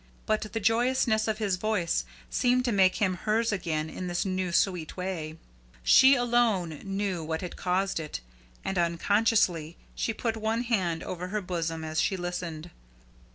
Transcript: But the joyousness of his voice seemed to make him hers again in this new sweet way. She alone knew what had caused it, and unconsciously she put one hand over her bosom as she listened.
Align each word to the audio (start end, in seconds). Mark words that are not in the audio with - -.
But 0.25 0.51
the 0.51 0.59
joyousness 0.59 1.27
of 1.27 1.37
his 1.37 1.57
voice 1.57 2.05
seemed 2.31 2.65
to 2.65 2.71
make 2.71 2.95
him 2.95 3.13
hers 3.17 3.51
again 3.51 3.87
in 3.87 4.07
this 4.07 4.25
new 4.25 4.51
sweet 4.51 4.97
way. 4.97 5.37
She 5.83 6.15
alone 6.15 6.81
knew 6.83 7.23
what 7.23 7.41
had 7.41 7.55
caused 7.55 7.99
it, 7.99 8.19
and 8.65 8.79
unconsciously 8.79 9.77
she 9.93 10.11
put 10.11 10.35
one 10.37 10.63
hand 10.63 11.03
over 11.03 11.27
her 11.27 11.39
bosom 11.41 11.83
as 11.83 12.01
she 12.01 12.17
listened. 12.17 12.71